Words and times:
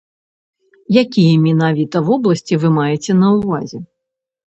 Якія 1.01 1.35
менавіта 1.43 2.01
вобласці 2.07 2.57
вы 2.63 2.71
маеце 2.79 3.11
на 3.21 3.27
ўвазе? 3.37 3.83